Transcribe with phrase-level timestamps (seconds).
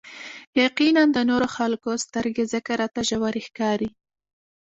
[0.63, 3.89] يقيناً د نورو خلکو سترګې ځکه راته ژورې ښکاري.